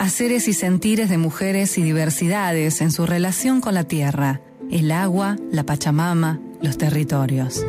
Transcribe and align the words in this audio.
haceres 0.00 0.48
y 0.48 0.54
sentires 0.54 1.10
de 1.10 1.18
mujeres 1.18 1.76
y 1.76 1.82
diversidades 1.82 2.80
en 2.80 2.90
su 2.90 3.04
relación 3.04 3.60
con 3.60 3.74
la 3.74 3.84
tierra, 3.84 4.40
el 4.70 4.92
agua, 4.92 5.36
la 5.52 5.64
Pachamama, 5.64 6.40
los 6.62 6.78
territorios. 6.78 7.66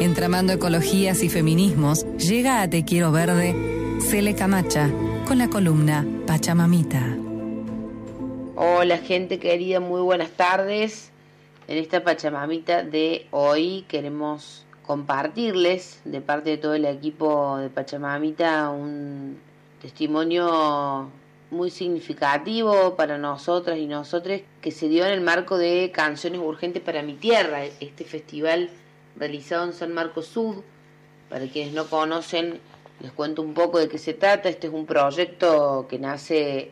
Entramando 0.00 0.52
ecologías 0.52 1.22
y 1.22 1.30
feminismos, 1.30 2.04
llega 2.18 2.60
a 2.60 2.68
Te 2.68 2.84
Quiero 2.84 3.10
Verde 3.10 3.56
Cele 4.02 4.34
Camacha 4.34 4.90
con 5.26 5.38
la 5.38 5.48
columna 5.48 6.06
Pachamamita. 6.26 7.16
Hola 8.54 8.98
gente 8.98 9.38
querida, 9.38 9.80
muy 9.80 10.02
buenas 10.02 10.32
tardes. 10.32 11.10
En 11.68 11.78
esta 11.78 12.04
Pachamamita 12.04 12.82
de 12.82 13.28
hoy 13.30 13.86
queremos 13.88 14.66
compartirles 14.84 16.02
de 16.04 16.20
parte 16.20 16.50
de 16.50 16.58
todo 16.58 16.74
el 16.74 16.84
equipo 16.84 17.56
de 17.56 17.70
Pachamamita 17.70 18.68
un 18.68 19.38
testimonio 19.82 21.10
muy 21.50 21.70
significativo 21.70 22.94
para 22.94 23.18
nosotras 23.18 23.78
y 23.78 23.86
nosotros 23.86 24.40
que 24.60 24.70
se 24.70 24.88
dio 24.88 25.04
en 25.04 25.12
el 25.12 25.20
marco 25.20 25.58
de 25.58 25.90
Canciones 25.92 26.40
Urgentes 26.40 26.82
para 26.82 27.02
mi 27.02 27.14
Tierra, 27.14 27.64
este 27.80 28.04
festival 28.04 28.70
realizado 29.16 29.64
en 29.64 29.72
San 29.72 29.92
Marcos 29.92 30.26
Sud. 30.26 30.62
Para 31.28 31.46
quienes 31.46 31.74
no 31.74 31.86
conocen, 31.86 32.60
les 33.00 33.10
cuento 33.10 33.42
un 33.42 33.54
poco 33.54 33.78
de 33.78 33.88
qué 33.88 33.98
se 33.98 34.14
trata. 34.14 34.48
Este 34.48 34.68
es 34.68 34.72
un 34.72 34.86
proyecto 34.86 35.86
que 35.88 35.98
nace, 35.98 36.70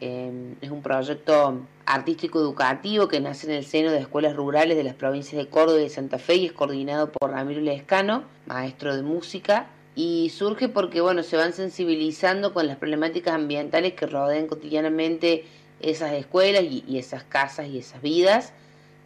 es 0.60 0.70
un 0.70 0.80
proyecto 0.80 1.60
artístico 1.86 2.38
educativo 2.38 3.08
que 3.08 3.20
nace 3.20 3.48
en 3.48 3.54
el 3.54 3.64
seno 3.64 3.90
de 3.90 3.98
escuelas 3.98 4.36
rurales 4.36 4.76
de 4.76 4.84
las 4.84 4.94
provincias 4.94 5.42
de 5.42 5.50
Córdoba 5.50 5.80
y 5.80 5.84
de 5.84 5.88
Santa 5.88 6.18
Fe 6.18 6.36
y 6.36 6.46
es 6.46 6.52
coordinado 6.52 7.10
por 7.10 7.32
Ramiro 7.32 7.60
Lescano, 7.60 8.22
maestro 8.46 8.94
de 8.94 9.02
música. 9.02 9.66
Y 9.96 10.30
surge 10.30 10.68
porque 10.68 11.00
bueno, 11.00 11.22
se 11.22 11.36
van 11.36 11.52
sensibilizando 11.52 12.54
con 12.54 12.66
las 12.66 12.76
problemáticas 12.76 13.34
ambientales 13.34 13.94
que 13.94 14.06
rodean 14.06 14.46
cotidianamente 14.46 15.44
esas 15.80 16.12
escuelas 16.12 16.62
y, 16.62 16.98
esas 16.98 17.24
casas 17.24 17.68
y 17.68 17.78
esas 17.78 18.00
vidas 18.02 18.52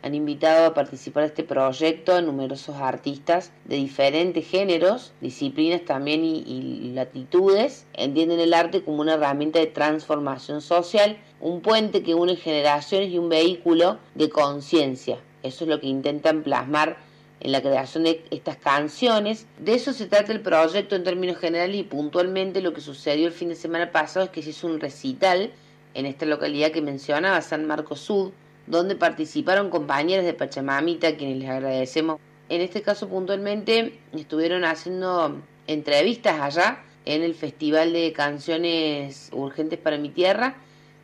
han 0.02 0.14
invitado 0.14 0.66
a 0.66 0.74
participar 0.74 1.22
de 1.22 1.28
este 1.28 1.44
proyecto 1.44 2.14
a 2.14 2.20
numerosos 2.20 2.76
artistas 2.76 3.52
de 3.64 3.76
diferentes 3.76 4.46
géneros, 4.46 5.14
disciplinas 5.22 5.82
también 5.86 6.22
y, 6.26 6.92
latitudes. 6.92 7.86
Entienden 7.94 8.38
el 8.38 8.52
arte 8.52 8.82
como 8.82 9.00
una 9.00 9.14
herramienta 9.14 9.60
de 9.60 9.66
transformación 9.66 10.60
social, 10.60 11.16
un 11.40 11.62
puente 11.62 12.02
que 12.02 12.14
une 12.14 12.36
generaciones 12.36 13.08
y 13.12 13.18
un 13.18 13.30
vehículo 13.30 13.98
de 14.14 14.28
conciencia. 14.28 15.20
Eso 15.42 15.64
es 15.64 15.70
lo 15.70 15.80
que 15.80 15.86
intentan 15.86 16.42
plasmar 16.42 16.98
en 17.44 17.52
la 17.52 17.60
creación 17.60 18.04
de 18.04 18.24
estas 18.30 18.56
canciones. 18.56 19.46
De 19.58 19.74
eso 19.74 19.92
se 19.92 20.06
trata 20.06 20.32
el 20.32 20.40
proyecto 20.40 20.96
en 20.96 21.04
términos 21.04 21.36
generales 21.36 21.76
y 21.76 21.82
puntualmente 21.84 22.62
lo 22.62 22.72
que 22.72 22.80
sucedió 22.80 23.26
el 23.26 23.34
fin 23.34 23.50
de 23.50 23.54
semana 23.54 23.92
pasado 23.92 24.24
es 24.24 24.32
que 24.32 24.42
se 24.42 24.50
hizo 24.50 24.66
un 24.66 24.80
recital 24.80 25.52
en 25.92 26.06
esta 26.06 26.24
localidad 26.24 26.72
que 26.72 26.80
mencionaba, 26.80 27.40
San 27.42 27.66
Marcos 27.66 28.00
Sud, 28.00 28.32
donde 28.66 28.96
participaron 28.96 29.68
compañeros 29.68 30.24
de 30.24 30.32
Pachamamita, 30.32 31.16
quienes 31.16 31.36
les 31.36 31.50
agradecemos. 31.50 32.18
En 32.48 32.62
este 32.62 32.80
caso 32.80 33.08
puntualmente 33.08 34.00
estuvieron 34.14 34.64
haciendo 34.64 35.36
entrevistas 35.66 36.40
allá 36.40 36.82
en 37.04 37.22
el 37.22 37.34
Festival 37.34 37.92
de 37.92 38.14
Canciones 38.14 39.28
Urgentes 39.32 39.78
para 39.78 39.98
mi 39.98 40.08
Tierra. 40.08 40.56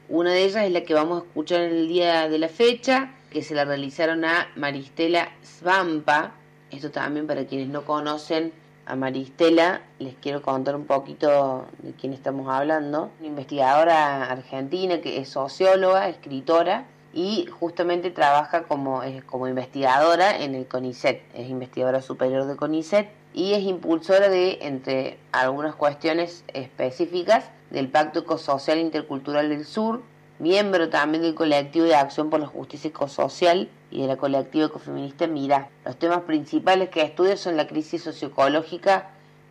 Una 0.09 0.33
de 0.33 0.45
ellas 0.45 0.65
es 0.65 0.73
la 0.73 0.85
que 0.85 0.95
vamos 0.95 1.23
a 1.23 1.27
escuchar 1.27 1.61
en 1.61 1.73
el 1.73 1.87
día 1.87 2.31
de 2.31 2.39
la 2.39 2.49
fecha, 2.49 3.15
que 3.31 3.43
se 3.43 3.55
la 3.55 3.65
realizaron 3.65 4.25
a 4.25 4.49
Maristela 4.57 5.31
Svampa. 5.43 6.33
Esto 6.71 6.91
también 6.91 7.27
para 7.27 7.47
quienes 7.47 7.69
no 7.69 7.85
conocen 7.85 8.53
a 8.87 8.97
Maristela, 8.97 9.83
les 9.99 10.15
quiero 10.17 10.43
contar 10.43 10.75
un 10.75 10.85
poquito 10.85 11.67
de 11.79 11.93
quién 11.93 12.13
estamos 12.13 12.49
hablando. 12.49 13.11
Una 13.21 13.29
investigadora 13.29 14.25
argentina 14.25 15.01
que 15.01 15.19
es 15.19 15.29
socióloga, 15.29 16.09
escritora, 16.09 16.87
y 17.13 17.47
justamente 17.47 18.11
trabaja 18.11 18.65
como, 18.65 19.03
como 19.27 19.49
investigadora 19.49 20.39
en 20.43 20.55
el 20.55 20.67
CONICET, 20.67 21.23
es 21.35 21.49
investigadora 21.49 22.03
superior 22.03 22.47
de 22.47 22.57
CONICET 22.57 23.09
y 23.33 23.55
es 23.55 23.63
impulsora 23.63 24.29
de, 24.29 24.59
entre 24.63 25.19
algunas 25.33 25.75
cuestiones 25.75 26.45
específicas, 26.53 27.51
del 27.71 27.89
Pacto 27.89 28.21
Ecosocial 28.21 28.79
Intercultural 28.79 29.49
del 29.49 29.65
Sur, 29.65 30.03
miembro 30.41 30.89
también 30.89 31.23
del 31.23 31.35
colectivo 31.35 31.87
de 31.87 31.95
acción 31.95 32.31
por 32.31 32.41
la 32.41 32.47
justicia 32.47 32.89
ecosocial 32.89 33.69
y 33.91 34.03
de 34.03 34.09
la 34.09 34.17
colectiva 34.17 34.67
ecofeminista 34.67 35.27
Mira. 35.27 35.69
Los 35.85 35.97
temas 35.97 36.23
principales 36.23 36.89
que 36.89 37.03
estudia 37.03 37.37
son 37.37 37.57
la 37.57 37.67
crisis 37.67 38.03
socioecológica 38.03 39.11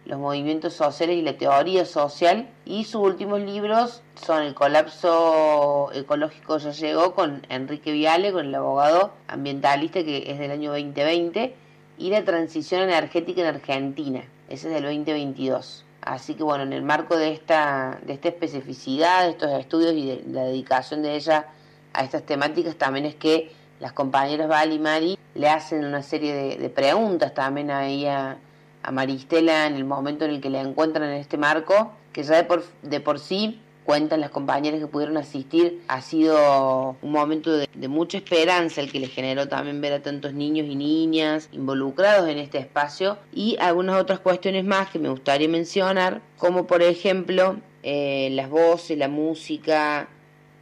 los 0.10 0.20
movimientos 0.20 0.74
sociales 0.74 1.18
y 1.18 1.22
la 1.22 1.38
teoría 1.38 1.86
social. 1.86 2.50
Y 2.66 2.84
sus 2.86 3.02
últimos 3.02 3.42
libros 3.42 4.02
son 4.16 4.44
El 4.44 4.56
colapso 4.56 5.92
ecológico 5.94 6.58
ya 6.58 6.72
llegó 6.72 7.14
con 7.14 7.46
Enrique 7.50 7.92
Viale, 7.92 8.34
con 8.34 8.48
el 8.48 8.56
abogado 8.56 9.14
ambientalista 9.28 10.04
que 10.04 10.32
es 10.32 10.40
del 10.40 10.52
año 10.52 10.72
2020, 10.72 11.56
y 11.98 12.10
La 12.10 12.24
transición 12.24 12.82
energética 12.82 13.42
en 13.42 13.48
Argentina, 13.48 14.24
ese 14.48 14.68
es 14.68 14.74
del 14.74 14.84
2022. 14.84 15.86
Así 16.10 16.34
que 16.34 16.42
bueno, 16.42 16.64
en 16.64 16.74
el 16.74 16.82
marco 16.82 17.16
de 17.16 17.32
esta, 17.32 18.00
de 18.02 18.14
esta 18.14 18.30
especificidad, 18.30 19.26
de 19.26 19.30
estos 19.30 19.52
estudios 19.52 19.94
y 19.94 20.08
de 20.08 20.24
la 20.32 20.44
dedicación 20.46 21.04
de 21.04 21.16
ella 21.16 21.46
a 21.94 22.04
estas 22.04 22.24
temáticas, 22.24 22.76
también 22.78 23.06
es 23.06 23.14
que 23.14 23.52
las 23.80 23.94
compañeras 23.94 24.48
Val 24.48 24.74
y 24.74 24.80
Mari 24.80 25.20
le 25.36 25.50
hacen 25.50 25.86
una 25.86 26.02
serie 26.02 26.34
de, 26.34 26.58
de 26.58 26.70
preguntas 26.72 27.36
también 27.36 27.70
a 27.70 27.86
ella 27.86 28.38
a 28.82 28.92
Maristela 28.92 29.68
en 29.68 29.76
el 29.76 29.86
momento 29.86 30.26
en 30.26 30.32
el 30.32 30.42
que 30.42 30.50
la 30.50 30.62
encuentran 30.62 31.10
en 31.10 31.18
este 31.18 31.38
marco, 31.38 31.92
que 32.12 32.24
ya 32.24 32.38
de 32.38 32.44
por, 32.44 32.64
de 32.82 33.00
por 33.02 33.20
sí 33.20 33.62
cuentan 33.84 34.22
las 34.22 34.30
compañeras 34.30 34.80
que 34.80 34.88
pudieron 34.88 35.18
asistir, 35.18 35.82
ha 35.88 36.02
sido 36.02 36.96
un 37.02 37.12
momento 37.12 37.52
de, 37.58 37.68
mucha 37.88 38.18
esperanza 38.18 38.82
el 38.82 38.92
que 38.92 39.00
les 39.00 39.10
generó 39.10 39.48
también 39.48 39.82
ver 39.82 39.94
a 39.94 40.02
tantos 40.02 40.34
niños 40.34 40.68
y 40.70 40.76
niñas 40.76 41.50
involucrados 41.52 42.30
en 42.30 42.38
este 42.38 42.60
espacio. 42.60 43.18
Y 43.34 43.58
algunas 43.60 44.00
otras 44.00 44.20
cuestiones 44.20 44.64
más 44.64 44.90
que 44.90 45.00
me 45.00 45.10
gustaría 45.10 45.48
mencionar, 45.48 46.22
como 46.38 46.68
por 46.68 46.84
ejemplo 46.84 47.58
eh, 47.82 48.30
las 48.32 48.50
voces, 48.50 48.98
la 48.98 49.08
música, 49.08 50.08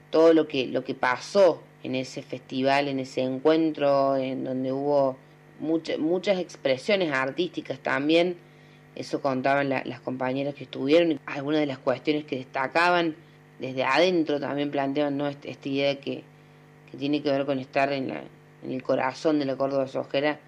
todo 0.09 0.33
lo 0.33 0.47
que, 0.47 0.67
lo 0.67 0.83
que 0.83 0.93
pasó 0.95 1.61
en 1.83 1.95
ese 1.95 2.21
festival, 2.21 2.87
en 2.87 2.99
ese 2.99 3.21
encuentro, 3.21 4.15
en 4.15 4.43
donde 4.43 4.71
hubo 4.71 5.17
muchas 5.59 6.39
expresiones 6.39 7.11
artísticas 7.11 7.79
también, 7.79 8.37
eso 8.97 9.21
contaban 9.21 9.69
las 9.69 9.99
compañeras 10.01 10.55
que 10.55 10.63
estuvieron, 10.63 11.19
algunas 11.25 11.59
de 11.59 11.67
las 11.67 11.77
cuestiones 11.77 12.25
que 12.25 12.37
destacaban 12.37 13.15
desde 13.59 13.83
adentro 13.83 14.39
también 14.39 14.71
planteaban 14.71 15.17
¿no? 15.17 15.27
esta, 15.27 15.69
idea 15.69 15.99
que, 15.99 16.23
que, 16.91 16.97
tiene 16.97 17.21
que 17.21 17.31
ver 17.31 17.45
con 17.45 17.59
estar 17.59 17.91
en, 17.91 18.09
la, 18.09 18.21
en 18.63 18.71
el 18.71 18.83
corazón 18.83 19.39
de 19.39 19.45
la 19.45 19.55
Córdoba 19.55 19.87
Sojera, 19.87 20.39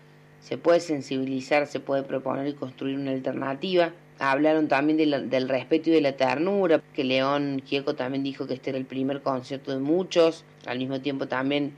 se 0.41 0.57
puede 0.57 0.79
sensibilizar, 0.79 1.67
se 1.67 1.79
puede 1.79 2.03
proponer 2.03 2.47
y 2.47 2.53
construir 2.53 2.97
una 2.97 3.11
alternativa. 3.11 3.91
Hablaron 4.19 4.67
también 4.67 4.97
del 5.29 5.49
respeto 5.49 5.89
y 5.89 5.93
de 5.93 6.01
la 6.01 6.13
ternura, 6.13 6.81
que 6.93 7.03
León 7.03 7.61
Gieco 7.65 7.95
también 7.95 8.23
dijo 8.23 8.47
que 8.47 8.53
este 8.55 8.71
era 8.71 8.79
el 8.79 8.85
primer 8.85 9.21
concierto 9.21 9.71
de 9.71 9.79
muchos, 9.79 10.43
al 10.65 10.77
mismo 10.77 10.99
tiempo 11.01 11.27
también 11.27 11.73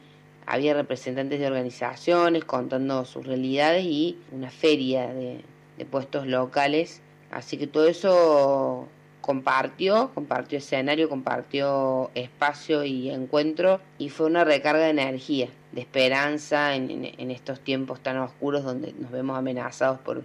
había 0.48 0.74
representantes 0.74 1.40
de 1.40 1.48
organizaciones 1.48 2.44
contando 2.44 3.06
sus 3.06 3.26
realidades 3.26 3.86
y 3.86 4.18
una 4.32 4.50
feria 4.50 5.14
de, 5.14 5.42
puestos 5.86 6.28
locales. 6.28 7.02
Así 7.31 7.58
que 7.58 7.68
todo 7.68 7.88
eso 7.88 8.88
compartió, 9.22 10.12
compartió 10.14 10.58
escenario, 10.58 11.08
compartió 11.08 12.12
espacio 12.16 12.84
y 12.84 13.09
encuentro 13.09 13.80
y 13.97 14.09
fue 14.09 14.25
una 14.25 14.44
recarga 14.44 14.84
de 14.84 14.90
energía, 14.90 15.47
de 15.72 15.81
esperanza 15.81 16.75
en, 16.75 17.06
en, 17.06 17.31
estos 17.31 17.62
tiempos 17.62 18.02
tan 18.02 18.18
oscuros 18.18 18.64
donde 18.64 18.94
nos 18.94 19.12
vemos 19.12 19.38
amenazados 19.38 20.00
por 20.00 20.24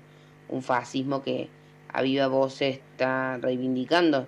un 0.49 0.62
fascismo 0.62 1.22
que 1.22 1.49
a 1.93 2.03
viva 2.03 2.27
voz 2.27 2.62
está 2.62 3.37
reivindicando 3.37 4.27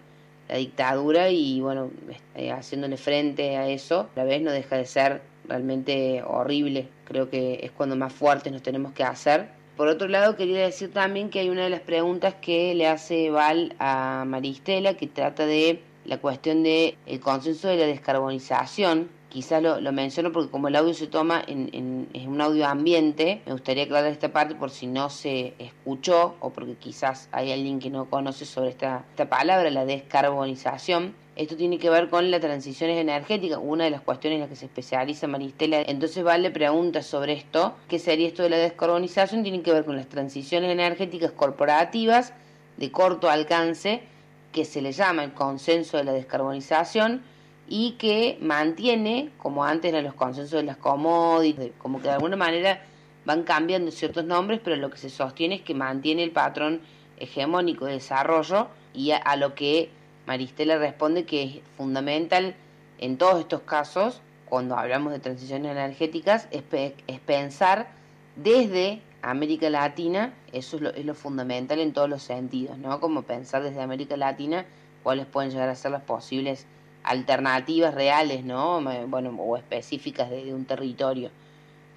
la 0.49 0.57
dictadura 0.57 1.31
y 1.31 1.61
bueno, 1.61 1.91
eh, 2.35 2.51
haciéndole 2.51 2.97
frente 2.97 3.57
a 3.57 3.69
eso, 3.69 4.09
a 4.15 4.19
la 4.19 4.25
vez 4.25 4.41
no 4.41 4.51
deja 4.51 4.77
de 4.77 4.87
ser 4.87 5.21
realmente 5.47 6.23
horrible. 6.23 6.89
Creo 7.05 7.29
que 7.29 7.61
es 7.63 7.71
cuando 7.71 7.97
más 7.97 8.13
fuertes 8.13 8.53
nos 8.53 8.63
tenemos 8.63 8.93
que 8.93 9.05
hacer. 9.05 9.58
Por 9.79 9.87
otro 9.87 10.09
lado, 10.09 10.35
quería 10.35 10.65
decir 10.65 10.93
también 10.93 11.31
que 11.31 11.39
hay 11.39 11.51
una 11.51 11.63
de 11.63 11.71
las 11.71 11.83
preguntas 11.83 12.35
que 12.35 12.75
le 12.75 12.89
hace 12.89 13.31
Val 13.31 13.77
a 13.79 14.25
Maristela, 14.27 14.95
que 14.95 15.07
trata 15.07 15.47
de 15.47 15.81
la 16.05 16.19
cuestión 16.19 16.65
del 16.65 16.99
el 17.07 17.21
consenso 17.21 17.69
de 17.69 17.77
la 17.77 17.87
descarbonización. 17.87 19.09
Quizás 19.29 19.63
lo, 19.63 19.81
lo, 19.81 19.93
menciono 19.93 20.33
porque 20.33 20.51
como 20.51 20.67
el 20.67 20.75
audio 20.75 20.95
se 20.95 21.07
toma 21.07 21.45
en, 21.47 21.71
en, 21.73 22.09
en, 22.13 22.29
un 22.29 22.41
audio 22.41 22.67
ambiente, 22.67 23.41
me 23.47 23.53
gustaría 23.53 23.85
aclarar 23.85 24.11
esta 24.11 24.33
parte 24.33 24.57
por 24.57 24.71
si 24.71 24.89
no 24.89 25.11
se 25.11 25.55
escuchó 25.61 26.35
o 26.41 26.51
porque 26.51 26.75
quizás 26.75 27.29
hay 27.31 27.53
alguien 27.53 27.79
que 27.79 27.89
no 27.89 28.11
conoce 28.11 28.47
sobre 28.47 28.71
esta, 28.71 29.05
esta 29.11 29.29
palabra, 29.29 29.71
la 29.71 29.85
descarbonización. 29.85 31.15
Esto 31.39 31.55
tiene 31.55 31.79
que 31.79 31.89
ver 31.89 32.11
con 32.11 32.33
las 32.33 32.41
transiciones 32.41 32.99
energéticas, 32.99 33.61
una 33.63 33.85
de 33.85 33.91
las 33.91 34.01
cuestiones 34.01 34.39
en 34.39 34.41
las 34.41 34.49
que 34.49 34.57
se 34.57 34.65
especializa 34.65 35.29
Maristela. 35.29 35.81
Entonces 35.83 36.25
Vale 36.25 36.51
pregunta 36.51 37.01
sobre 37.01 37.35
esto, 37.35 37.77
¿qué 37.87 38.01
sería 38.01 38.27
esto 38.27 38.43
de 38.43 38.51
la 38.51 38.57
descarbonización? 38.57 39.45
Tiene 39.45 39.63
que 39.63 39.73
ver 39.73 39.85
con 39.85 39.95
las 39.95 40.09
transiciones 40.09 40.69
energéticas 40.69 41.31
corporativas 41.31 42.33
de 42.77 42.91
corto 42.91 43.31
alcance 43.31 44.03
que 44.51 44.65
se 44.65 44.83
le 44.83 44.91
llama 44.91 45.23
el 45.23 45.33
consenso 45.33 45.97
de 45.97 46.03
la 46.03 46.13
descarbonización 46.13 47.23
y 47.69 47.93
que 47.93 48.37
mantiene, 48.41 49.31
como 49.39 49.63
antes 49.63 49.93
eran 49.93 50.03
los 50.03 50.15
consensos 50.15 50.59
de 50.59 50.65
las 50.65 50.79
commodities, 50.79 51.71
como 51.79 51.99
que 51.99 52.09
de 52.09 52.15
alguna 52.15 52.35
manera 52.35 52.83
van 53.25 53.45
cambiando 53.45 53.93
ciertos 53.93 54.25
nombres, 54.25 54.59
pero 54.65 54.75
lo 54.75 54.91
que 54.91 54.99
se 54.99 55.09
sostiene 55.09 55.55
es 55.55 55.63
que 55.63 55.75
mantiene 55.75 56.25
el 56.25 56.33
patrón 56.33 56.81
hegemónico 57.17 57.85
de 57.85 57.93
desarrollo 57.93 58.67
y 58.93 59.13
a, 59.13 59.37
lo 59.37 59.55
que 59.55 59.91
Maristela 60.29 60.77
responde 60.77 61.25
que 61.25 61.43
es 61.43 61.51
fundamental 61.79 62.55
en 62.99 63.17
todos 63.17 63.41
estos 63.41 63.63
casos, 63.63 64.21
cuando 64.45 64.77
hablamos 64.77 65.11
de 65.15 65.21
transiciones 65.21 65.73
energéticas, 65.73 66.49
es, 66.51 66.63
es 67.07 67.21
pensar 67.21 67.89
desde 68.37 69.01
América 69.23 69.71
Latina, 69.71 70.35
eso 70.53 70.77
es 70.77 70.83
lo, 70.83 70.91
es 70.91 71.07
lo, 71.07 71.15
fundamental 71.15 71.79
en 71.79 71.95
todos 71.95 72.11
los 72.11 72.23
sentidos, 72.23 72.77
¿no? 72.77 73.01
Como 73.01 73.23
pensar 73.23 73.63
desde 73.63 73.81
América 73.81 74.19
Latina 74.19 74.67
cuáles 75.03 75.25
pueden 75.25 75.51
llegar 75.51 75.71
a 75.71 75.75
ser 75.75 75.93
las 75.93 76.03
posibles 76.03 76.67
alternativas 77.05 77.95
reales, 77.95 78.45
¿no? 78.45 78.83
Bueno, 79.07 79.31
o 79.39 79.57
específicas 79.57 80.29
de, 80.29 80.53
un 80.53 80.67
territorio. 80.67 81.31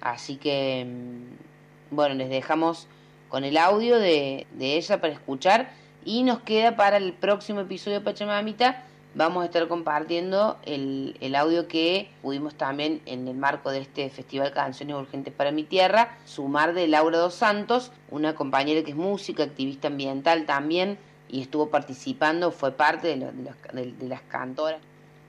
Así 0.00 0.36
que, 0.36 0.86
mm, 0.88 1.94
bueno, 1.94 2.14
les 2.14 2.30
dejamos 2.30 2.88
con 3.28 3.44
el 3.44 3.58
audio 3.58 3.98
de, 3.98 4.46
de 4.52 4.78
ella 4.78 5.02
para 5.02 5.12
escuchar 5.12 5.81
y 6.04 6.22
nos 6.22 6.40
queda 6.40 6.76
para 6.76 6.96
el 6.96 7.12
próximo 7.12 7.60
episodio 7.60 7.98
de 7.98 8.04
Pachamamita 8.04 8.84
vamos 9.14 9.42
a 9.42 9.46
estar 9.46 9.68
compartiendo 9.68 10.58
el, 10.64 11.16
el, 11.20 11.34
audio 11.34 11.68
que 11.68 12.10
pudimos 12.22 12.54
también 12.54 13.02
en 13.06 13.28
el 13.28 13.36
marco 13.36 13.70
de 13.70 13.80
este 13.80 14.08
Festival 14.10 14.52
Canciones 14.52 14.96
Urgentes 14.96 15.34
para 15.34 15.50
mi 15.50 15.64
Tierra, 15.64 16.16
sumar 16.24 16.74
de 16.74 16.88
Laura 16.88 17.18
Dos 17.18 17.34
Santos, 17.34 17.92
una 18.10 18.34
compañera 18.34 18.82
que 18.82 18.92
es 18.92 18.96
música, 18.96 19.42
activista 19.42 19.88
ambiental 19.88 20.46
también, 20.46 20.98
y 21.28 21.42
estuvo 21.42 21.70
participando, 21.70 22.52
fue 22.52 22.72
parte 22.72 23.16
de, 23.16 23.32
de, 23.72 24.08
las 24.08 24.22
cantoras. 24.22 24.80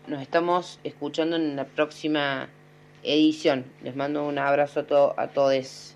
Nos 0.08 0.22
estamos 0.22 0.80
escuchando 0.84 1.38
en 1.38 1.56
la 1.56 1.64
próxima 1.66 2.50
edición. 3.04 3.66
Les 3.84 3.96
mando 3.96 4.26
un 4.26 4.38
abrazo 4.38 4.82
a, 4.82 5.22
a 5.22 5.28
todos. 5.30 5.96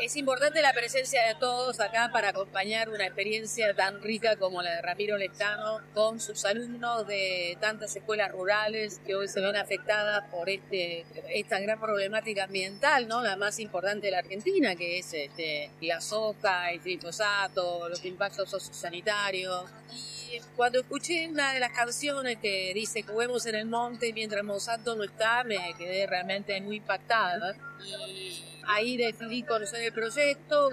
Es 0.00 0.14
importante 0.16 0.62
la 0.62 0.72
presencia 0.72 1.26
de 1.26 1.34
todos 1.34 1.80
acá 1.80 2.10
para 2.12 2.28
acompañar 2.28 2.88
una 2.88 3.04
experiencia 3.04 3.74
tan 3.74 4.00
rica 4.00 4.36
como 4.36 4.62
la 4.62 4.76
de 4.76 4.82
Ramiro 4.82 5.16
Lectano 5.16 5.80
con 5.92 6.20
sus 6.20 6.44
alumnos 6.44 7.04
de 7.08 7.58
tantas 7.60 7.96
escuelas 7.96 8.30
rurales 8.30 9.00
que 9.04 9.16
hoy 9.16 9.26
se 9.26 9.40
ven 9.40 9.56
afectadas 9.56 10.22
por 10.30 10.48
este, 10.48 11.04
esta 11.30 11.58
gran 11.58 11.80
problemática 11.80 12.44
ambiental, 12.44 13.08
¿no? 13.08 13.24
la 13.24 13.34
más 13.34 13.58
importante 13.58 14.06
de 14.06 14.12
la 14.12 14.18
Argentina, 14.18 14.76
que 14.76 15.00
es 15.00 15.12
este, 15.12 15.72
la 15.80 16.00
soja, 16.00 16.70
el 16.70 16.78
glifosato, 16.78 17.88
los 17.88 18.04
impactos 18.04 18.50
sociosanitarios. 18.50 19.64
Y 19.92 20.38
cuando 20.54 20.78
escuché 20.78 21.28
una 21.28 21.54
de 21.54 21.58
las 21.58 21.72
canciones 21.72 22.36
que 22.36 22.72
dice 22.72 23.02
juguemos 23.02 23.46
en 23.46 23.56
el 23.56 23.66
monte 23.66 24.12
mientras 24.12 24.44
Monsanto 24.44 24.94
no 24.94 25.02
está, 25.02 25.42
me 25.42 25.74
quedé 25.76 26.06
realmente 26.06 26.60
muy 26.60 26.76
impactada. 26.76 27.56
Y 27.84 28.57
ahí 28.68 28.96
decidí 28.96 29.42
conocer 29.42 29.82
el 29.82 29.92
proyecto 29.92 30.70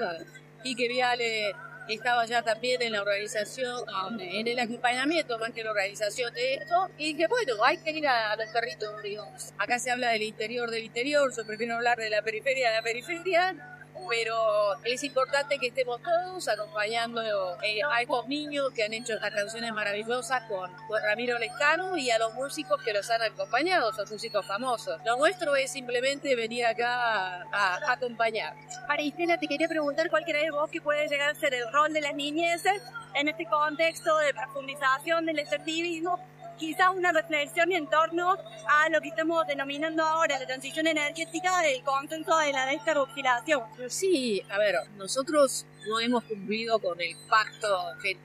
y 0.64 0.76
que 0.76 0.88
Viale 0.88 1.54
estaba 1.88 2.26
ya 2.26 2.42
también 2.42 2.82
en 2.82 2.94
la 2.94 3.02
organización, 3.02 3.84
en 4.20 4.48
el 4.48 4.60
acompañamiento 4.60 5.38
más 5.38 5.52
que 5.52 5.64
la 5.64 5.72
organización 5.72 6.34
de 6.34 6.56
esto, 6.56 6.90
y 6.98 7.16
que 7.16 7.28
bueno, 7.28 7.64
hay 7.64 7.78
que 7.78 7.92
ir 7.92 8.08
a, 8.08 8.36
los 8.36 8.52
territorios. 8.52 9.54
Acá 9.58 9.80
se 9.80 9.92
habla 9.92 10.10
del 10.10 10.24
interior 10.24 10.72
del 10.72 10.84
interior, 10.84 11.32
yo 11.36 11.46
prefiero 11.46 11.76
hablar 11.76 11.98
de 11.98 12.10
la 12.10 12.22
periferia 12.22 12.70
de 12.70 12.76
la 12.76 12.82
periferia, 12.82 13.85
pero 14.10 14.76
es 14.84 15.04
importante 15.04 15.58
que 15.58 15.68
estemos 15.68 16.02
todos 16.02 16.48
acompañando 16.48 17.22
eh, 17.62 17.82
a 17.90 18.02
estos 18.02 18.28
niños 18.28 18.72
que 18.74 18.84
han 18.84 18.94
hecho 18.94 19.14
estas 19.14 19.34
canciones 19.34 19.74
maravillosas 19.74 20.44
con, 20.44 20.72
Ramiro 21.04 21.38
Lescano 21.38 21.98
y 21.98 22.10
a 22.12 22.18
los 22.18 22.34
músicos 22.34 22.82
que 22.84 22.94
los 22.94 23.10
han 23.10 23.22
acompañado, 23.22 23.92
son 23.94 24.08
músicos 24.10 24.46
famosos. 24.46 25.00
Lo 25.06 25.18
nuestro 25.18 25.56
es 25.56 25.72
simplemente 25.72 26.36
venir 26.36 26.66
acá 26.66 27.44
a, 27.52 27.92
acompañar. 27.92 28.56
Maristela, 28.88 29.38
te 29.38 29.48
quería 29.48 29.68
preguntar 29.68 30.10
cuál 30.10 30.24
crees 30.24 30.52
vos 30.52 30.70
que 30.70 30.82
puede 30.82 31.08
llegar 31.08 31.30
a 31.30 31.36
ser 31.36 31.54
el 31.54 31.72
rol 31.72 31.94
de 31.94 32.02
las 32.02 32.16
niñeces 32.16 32.82
en 33.14 33.28
este 33.28 33.46
contexto 33.46 34.18
de 34.18 34.34
profundización 34.34 35.26
del 35.26 35.40
extractivismo 35.40 36.20
quizá 36.58 36.92
una 36.92 37.12
reflexión 37.12 37.72
en 37.72 37.88
torno 37.88 38.32
a 38.68 38.90
lo 38.90 39.02
que 39.02 39.10
estamos 39.10 39.46
denominando 39.48 40.04
ahora 40.04 40.40
la 40.40 40.46
transición 40.46 40.88
energética 40.88 41.66
el 41.66 41.84
consenso 41.84 42.38
de 42.38 42.52
la 42.52 42.66
descarboxilación. 42.66 43.64
Sí, 43.88 44.42
a 44.50 44.58
ver, 44.58 44.76
nosotros 44.98 45.66
no 45.88 46.00
hemos 46.00 46.24
cumplido 46.24 46.80
con 46.80 47.00
el 47.00 47.16
pacto 47.30 47.68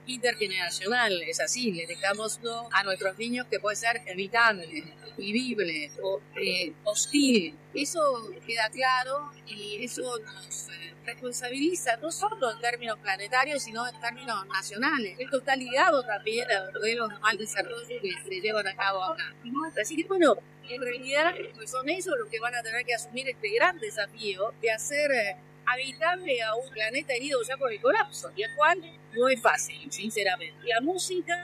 intergeneracional, 0.06 1.22
es 1.22 1.40
así, 1.40 1.72
le 1.72 1.86
dejamos 1.86 2.40
a 2.72 2.84
nuestros 2.84 3.18
niños 3.18 3.46
que 3.50 3.60
puede 3.60 3.76
ser 3.76 4.02
evitable, 4.06 4.84
vivible 5.16 5.90
o 6.02 6.20
eh, 6.40 6.72
hostil. 6.84 7.56
Eso 7.74 8.00
queda 8.46 8.68
claro 8.70 9.30
y 9.46 9.84
eso 9.84 10.18
nos 10.18 10.68
eh, 10.70 10.94
responsabiliza 11.04 11.96
no 11.98 12.10
solo 12.10 12.50
en 12.50 12.60
términos 12.60 12.98
planetarios, 12.98 13.62
sino 13.62 13.86
en 13.86 14.00
términos 14.00 14.46
nacionales. 14.46 15.16
Esto 15.18 15.38
está 15.38 15.56
ligado 15.56 16.02
también 16.04 16.46
a 16.50 16.66
de 16.78 16.98
mal 17.20 17.36
desarrollo 17.36 17.86
que 17.88 18.12
se 18.24 18.40
llevan 18.40 18.66
a 18.66 18.74
cabo 18.74 19.04
acá. 19.04 19.34
Así 19.80 19.96
que 19.96 20.04
bueno, 20.04 20.36
en 20.68 20.82
realidad 20.82 21.34
pues 21.54 21.70
son 21.70 21.88
ellos 21.88 22.14
los 22.18 22.28
que 22.28 22.40
van 22.40 22.54
a 22.54 22.62
tener 22.62 22.84
que 22.84 22.94
asumir 22.94 23.28
este 23.28 23.54
gran 23.54 23.78
desafío 23.78 24.52
de 24.60 24.70
hacer 24.70 25.10
eh, 25.12 25.36
habitable 25.72 26.42
a 26.42 26.54
un 26.54 26.68
planeta 26.70 27.14
herido 27.14 27.40
ya 27.46 27.56
por 27.56 27.72
el 27.72 27.80
colapso, 27.80 28.30
y 28.36 28.42
el 28.42 28.54
cual 28.54 28.82
es 29.28 29.40
fácil, 29.40 29.90
sinceramente. 29.90 30.56
La 30.66 30.80
música, 30.80 31.34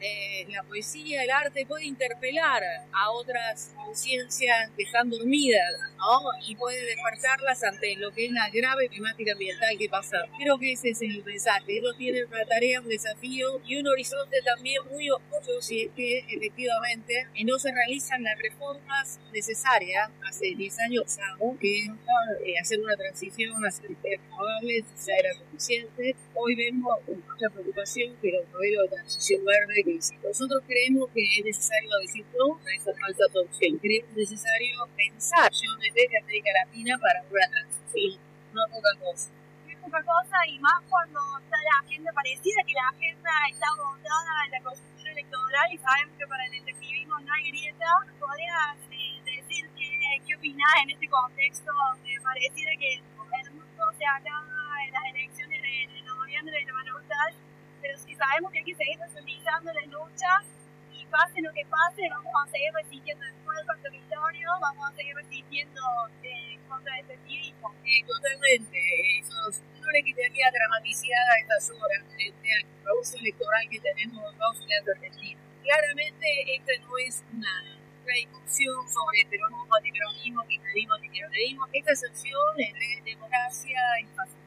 eh, 0.00 0.46
la 0.48 0.62
poesía, 0.62 1.22
el 1.22 1.30
arte 1.30 1.66
puede 1.66 1.84
interpelar 1.84 2.62
a 2.92 3.10
otras 3.10 3.72
conciencias 3.76 4.70
que 4.76 4.84
están 4.84 5.10
dormidas, 5.10 5.72
¿no? 5.96 6.20
Y 6.46 6.54
puede 6.56 6.84
despertarlas 6.84 7.62
ante 7.64 7.96
lo 7.96 8.12
que 8.12 8.26
es 8.26 8.32
la 8.32 8.48
grave 8.50 8.88
temática 8.88 9.32
ambiental 9.32 9.76
que 9.78 9.88
pasa. 9.88 10.18
Creo 10.38 10.58
que 10.58 10.72
ese 10.72 10.90
es 10.90 11.02
el 11.02 11.24
mensaje. 11.24 11.78
Ellos 11.78 11.96
tienen 11.96 12.26
una 12.26 12.44
tarea, 12.44 12.80
un 12.80 12.88
desafío 12.88 13.60
y 13.66 13.76
un 13.76 13.88
horizonte 13.88 14.36
también 14.44 14.82
muy 14.90 15.10
oscuro 15.10 15.60
si 15.60 15.82
es 15.82 15.90
que 15.94 16.18
efectivamente 16.28 17.26
no 17.44 17.58
se 17.58 17.72
realizan 17.72 18.22
las 18.22 18.38
reformas 18.38 19.20
necesarias. 19.32 20.10
Hace 20.28 20.54
10 20.56 20.80
años 20.80 21.04
sabemos 21.06 21.58
que 21.60 21.84
eh, 21.84 22.58
hacer 22.60 22.80
una 22.80 22.96
transición 22.96 23.62
hacia 23.62 23.88
renovables 24.02 24.84
ya 25.06 25.14
era 25.14 25.34
suficiente. 25.34 26.16
Hoy 26.34 26.54
vemos 26.54 26.98
mucha 27.16 27.48
preocupación, 27.52 28.16
pero 28.20 28.40
el 28.40 28.48
modelo 28.48 28.82
de 28.82 28.88
transición 28.88 29.44
verde 29.44 29.84
que 29.84 30.02
si 30.02 30.16
nosotros 30.18 30.62
creemos 30.66 31.10
que 31.12 31.22
es 31.22 31.44
necesario 31.44 31.90
decir 32.00 32.26
no 32.36 32.56
a 32.56 32.74
esa 32.74 32.92
falsa 32.94 33.24
adopción, 33.30 33.78
creemos 33.78 34.12
necesario 34.16 34.88
pensar 34.96 35.50
desde 35.50 36.18
América 36.18 36.50
Latina 36.64 36.98
para 36.98 37.22
una 37.22 37.48
transición, 37.48 38.20
no 38.52 38.62
poca 38.70 38.92
cosa. 39.00 39.30
Es 39.68 39.76
poca 39.78 40.02
cosa 40.02 40.36
y 40.46 40.58
más 40.58 40.82
cuando 40.88 41.20
está 41.38 41.56
la 41.56 41.86
agenda 41.86 42.12
parecida, 42.12 42.62
que 42.66 42.72
la 42.72 42.88
agenda 42.88 43.30
está 43.50 43.66
montada 43.76 44.44
en 44.46 44.50
la 44.52 44.60
constitución 44.62 45.08
electoral 45.08 45.72
y 45.72 45.78
sabemos 45.78 46.14
que 46.18 46.26
para 46.26 46.44
el 46.46 46.54
efectivismo 46.54 47.18
no 47.20 47.32
hay 47.32 47.50
grieta. 47.50 47.86
¿Podrías 48.18 48.76
eh, 48.90 49.20
decir 49.24 49.70
qué, 49.76 50.34
opinás 50.36 50.74
en 50.82 50.90
este 50.90 51.08
contexto 51.08 51.72
donde 51.72 52.20
pareciera 52.22 52.72
que 52.78 52.94
el 52.94 53.50
mundo 53.52 53.84
se 53.98 54.04
acaba 54.04 54.84
en 54.84 54.92
las 54.92 55.04
elecciones 55.14 55.62
de, 55.62 56.02
noviembre 56.26 56.58
de 56.58 56.66
la 56.66 57.34
pero 57.80 57.98
si 57.98 58.14
sabemos 58.16 58.50
que 58.50 58.58
hay 58.58 58.64
que 58.64 58.74
seguir 58.74 58.98
profundizando 58.98 59.72
la 59.72 59.86
lucha 59.86 60.42
y 60.90 61.06
pase 61.06 61.40
lo 61.40 61.52
que 61.52 61.64
pase, 61.66 62.02
vamos 62.10 62.32
a 62.34 62.50
seguir 62.50 62.72
resistiendo 62.74 63.24
el 63.24 63.34
fuego 63.44 63.70
al 63.70 63.80
territorio, 63.80 64.48
vamos 64.60 64.90
a 64.90 64.96
seguir 64.96 65.14
resistiendo 65.14 65.80
eh, 66.24 66.58
contra 66.68 66.98
el 66.98 67.04
efectivismo. 67.04 67.72
Sí, 67.84 68.02
totalmente. 68.02 68.78
Eso 69.20 69.62
no 69.78 69.90
le 69.92 70.02
quitaría 70.02 70.50
dramaticidad 70.50 71.22
a 71.30 71.38
estas 71.38 71.70
horas 71.70 72.02
al 72.10 72.66
proceso 72.82 73.18
electoral 73.18 73.62
que 73.70 73.78
tenemos 73.78 74.34
los 74.34 74.66
de 74.66 74.92
Argentina. 74.92 75.40
Claramente 75.62 76.26
esta 76.56 76.72
no 76.82 76.98
es 76.98 77.22
una 77.32 77.78
discusión 78.02 78.82
sobre 78.90 79.24
peronismo, 79.30 79.74
antiperonismo, 79.76 80.42
kirchnerismo, 80.48 80.94
antikirchnerismo. 80.94 81.66
Esta 81.72 81.94
sección 81.94 82.50
es 82.58 82.72
de 82.74 83.12
democracia 83.14 83.78
y 84.02 84.06
pacífica 84.06 84.45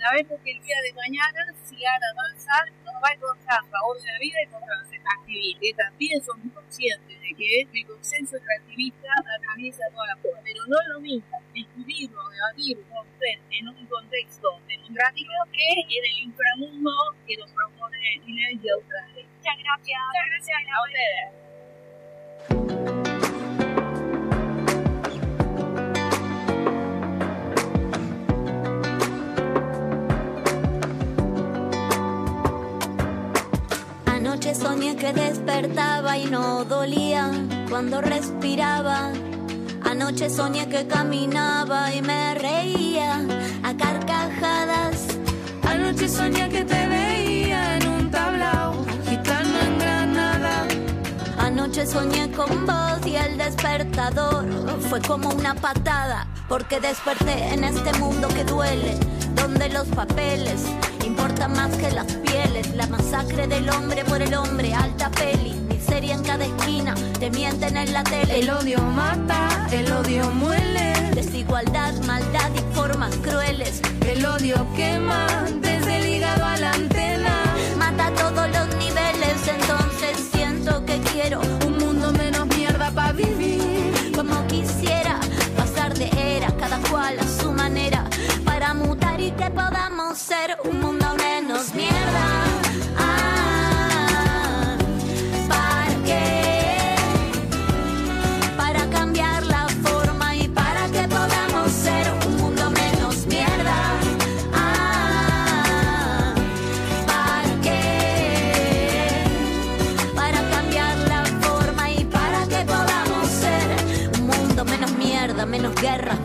sabemos 0.00 0.40
que 0.42 0.50
el 0.52 0.62
día 0.62 0.80
de 0.80 0.94
mañana, 0.94 1.52
si 1.62 1.76
van 1.76 2.02
a 2.02 2.08
avanzar, 2.16 2.72
nos 2.84 2.94
va 2.94 3.10
a 3.10 3.12
encontrar 3.12 3.58
favor 3.70 4.00
de 4.00 4.08
la 4.08 4.18
vida 4.18 4.42
y 4.42 4.46
contra 4.48 4.74
los 4.76 4.88
activistas, 4.88 5.60
que 5.60 5.74
también 5.74 6.24
somos 6.24 6.50
conscientes 6.54 7.20
de 7.20 7.34
que 7.36 7.60
el 7.60 7.86
consenso 7.86 8.36
activista 8.36 9.08
atraviesa 9.12 9.84
toda 9.92 10.06
la 10.06 10.16
forma. 10.16 10.40
Pero 10.42 10.64
no 10.66 10.80
es 10.80 10.88
lo 10.88 11.00
mismo 11.00 11.38
discutirlo, 11.52 12.30
debatirlo 12.30 12.82
con 12.88 13.06
usted 13.06 13.38
en 13.50 13.68
un 13.68 13.86
contexto 13.86 14.58
democrático 14.66 15.32
que 15.52 15.82
en 15.84 16.04
el 16.04 16.18
inframundo 16.24 16.90
que 17.26 17.36
nos 17.36 17.52
propone 17.52 17.98
Chile 18.24 18.56
y 18.56 18.68
Australia. 18.68 19.26
Muchas 19.36 19.58
gracias. 19.60 20.00
Muchas 20.08 20.26
gracias 20.32 20.64
a 20.64 20.80
ustedes. 20.88 21.28
Soñé 34.54 34.96
que 34.96 35.12
despertaba 35.12 36.16
y 36.18 36.24
no 36.26 36.64
dolía 36.64 37.30
cuando 37.68 38.00
respiraba. 38.00 39.12
Anoche 39.84 40.28
soñé 40.30 40.68
que 40.68 40.86
caminaba 40.86 41.92
y 41.94 42.02
me 42.02 42.34
reía 42.34 43.20
a 43.62 43.76
carcajadas. 43.76 45.06
Anoche 45.68 46.08
soñé 46.08 46.48
que 46.48 46.64
te 46.64 46.86
veía 46.86 47.76
en 47.76 47.88
un 47.88 48.10
tablao, 48.10 48.84
gitano 49.08 49.58
en 49.60 49.78
Granada. 49.78 50.66
Anoche 51.38 51.86
soñé 51.86 52.30
con 52.32 52.66
vos 52.66 53.06
y 53.06 53.16
el 53.16 53.38
despertador 53.38 54.46
fue 54.88 55.00
como 55.00 55.28
una 55.30 55.54
patada, 55.54 56.26
porque 56.50 56.80
desperté 56.80 57.54
en 57.54 57.62
este 57.62 57.92
mundo 58.00 58.26
que 58.26 58.42
duele, 58.42 58.98
donde 59.36 59.68
los 59.68 59.86
papeles 59.86 60.60
importan 61.06 61.52
más 61.52 61.70
que 61.76 61.92
las 61.92 62.12
pieles, 62.12 62.74
la 62.74 62.88
masacre 62.88 63.46
del 63.46 63.70
hombre 63.70 64.04
por 64.04 64.20
el 64.20 64.34
hombre, 64.34 64.74
alta 64.74 65.12
peli, 65.12 65.54
miseria 65.68 66.16
en 66.16 66.24
cada 66.24 66.44
esquina, 66.44 66.96
te 67.20 67.30
mienten 67.30 67.76
en 67.76 67.92
la 67.92 68.02
tele. 68.02 68.40
El 68.40 68.50
odio 68.50 68.82
mata, 68.82 69.68
el 69.70 69.92
odio 69.92 70.28
muele, 70.32 70.92
Desigualdad, 71.14 71.94
maldad 72.04 72.50
y 72.52 72.74
formas 72.74 73.14
crueles. 73.18 73.80
el 74.08 74.26
odio 74.26 74.66
quema 74.74 75.26
desde 75.60 75.98
el 75.98 76.08
hígado 76.08 76.44
a 76.44 76.56
la 76.56 76.72
antena. 76.72 77.44
Mata 77.78 78.08
a 78.08 78.14
todos 78.14 78.48
los 78.50 78.66
niveles, 78.76 79.36
entonces 79.46 79.79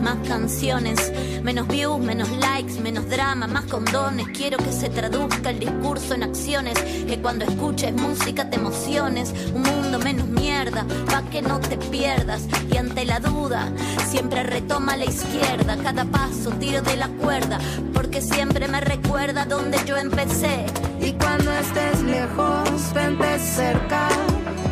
más 0.06 0.28
canciones, 0.28 1.12
menos 1.42 1.66
views, 1.66 1.98
menos 1.98 2.30
likes, 2.30 2.80
menos 2.80 3.08
drama, 3.08 3.48
más 3.48 3.64
condones. 3.64 4.28
Quiero 4.28 4.56
que 4.56 4.70
se 4.70 4.88
traduzca 4.88 5.50
el 5.50 5.58
discurso 5.58 6.14
en 6.14 6.22
acciones, 6.22 6.78
que 7.08 7.18
cuando 7.20 7.44
escuches 7.44 7.92
música 7.92 8.48
te 8.48 8.54
emociones. 8.54 9.34
Un 9.52 9.62
mundo 9.62 9.98
menos 9.98 10.28
mierda, 10.28 10.86
pa' 11.10 11.22
que 11.22 11.42
no 11.42 11.58
te 11.58 11.76
pierdas. 11.76 12.42
Y 12.72 12.76
ante 12.76 13.04
la 13.04 13.18
duda, 13.18 13.68
siempre 14.08 14.44
retoma 14.44 14.96
la 14.96 15.06
izquierda. 15.06 15.76
Cada 15.82 16.04
paso 16.04 16.50
tiro 16.50 16.82
de 16.82 16.96
la 16.96 17.08
cuerda, 17.08 17.58
porque 17.92 18.22
siempre 18.22 18.68
me 18.68 18.80
recuerda 18.80 19.44
donde 19.44 19.76
yo 19.86 19.96
empecé. 19.96 20.66
Y 21.00 21.14
cuando 21.14 21.50
estés 21.50 22.00
lejos, 22.04 22.94
vente 22.94 23.40
cerca. 23.40 24.08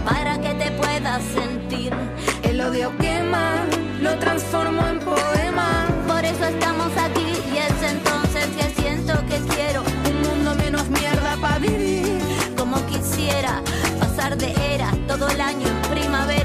Para 0.05 0.41
que 0.41 0.55
te 0.55 0.71
puedas 0.71 1.23
sentir. 1.25 1.93
El 2.45 2.61
odio 2.61 2.97
quema, 2.99 3.14
lo 4.05 4.19
transformo 4.19 4.87
en 4.87 4.99
poema. 5.01 5.87
Por 6.07 6.23
eso 6.25 6.45
estamos 6.45 6.91
aquí 7.07 7.31
y 7.53 7.57
es 7.57 7.91
entonces 7.91 8.47
que 8.57 8.83
siento 8.83 9.15
que 9.27 9.39
quiero 9.55 9.83
Un 10.11 10.17
mundo 10.29 10.55
menos 10.57 10.87
mierda 10.91 11.37
para 11.41 11.59
vivir. 11.59 12.21
como 12.57 12.77
quisiera 12.87 13.63
pasar 13.99 14.37
de 14.37 14.53
era 14.75 14.91
todo 15.09 15.27
el 15.29 15.41
año 15.41 15.67
en 15.67 15.81
primavera 15.91 16.44